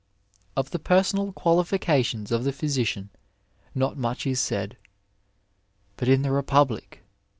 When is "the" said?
0.71-0.79, 2.43-2.51, 6.23-6.29